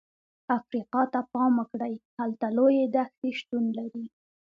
[0.57, 4.05] افریقا ته پام وکړئ، هلته لویې دښتې شتون لري.